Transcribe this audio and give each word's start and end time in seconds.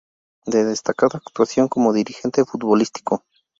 De 0.47 0.65
destacada 0.65 1.19
actuación 1.19 1.67
como 1.67 1.93
dirigente 1.93 2.43
futbolístico. 2.43 3.23